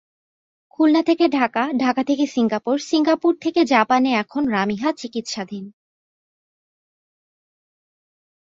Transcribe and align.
খুলনা 0.71 1.01
থেকে 1.03 1.25
ঢাকা, 1.29 1.63
ঢাকা 1.77 2.01
থেকে 2.03 2.25
Singapore, 2.27 2.75
Singapore 2.79 3.33
থেকে 3.41 3.61
জাপানে 3.65 4.09
এখন 4.13 4.43
রামিহা 4.47 4.89
চিকিৎসাধীন। 4.93 5.65